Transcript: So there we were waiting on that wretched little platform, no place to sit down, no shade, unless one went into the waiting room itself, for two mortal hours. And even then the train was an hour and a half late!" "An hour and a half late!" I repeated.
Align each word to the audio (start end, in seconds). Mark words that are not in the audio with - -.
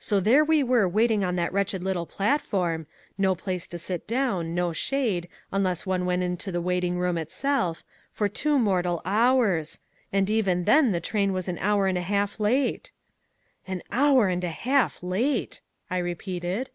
So 0.00 0.18
there 0.18 0.44
we 0.44 0.64
were 0.64 0.88
waiting 0.88 1.22
on 1.22 1.36
that 1.36 1.52
wretched 1.52 1.84
little 1.84 2.04
platform, 2.04 2.88
no 3.16 3.36
place 3.36 3.68
to 3.68 3.78
sit 3.78 4.08
down, 4.08 4.52
no 4.52 4.72
shade, 4.72 5.28
unless 5.52 5.86
one 5.86 6.04
went 6.04 6.24
into 6.24 6.50
the 6.50 6.60
waiting 6.60 6.98
room 6.98 7.16
itself, 7.16 7.84
for 8.10 8.28
two 8.28 8.58
mortal 8.58 9.00
hours. 9.04 9.78
And 10.12 10.28
even 10.28 10.64
then 10.64 10.90
the 10.90 10.98
train 10.98 11.32
was 11.32 11.46
an 11.46 11.58
hour 11.58 11.86
and 11.86 11.96
a 11.96 12.00
half 12.02 12.40
late!" 12.40 12.90
"An 13.68 13.84
hour 13.92 14.26
and 14.26 14.42
a 14.42 14.50
half 14.50 15.00
late!" 15.00 15.60
I 15.88 15.98
repeated. 15.98 16.70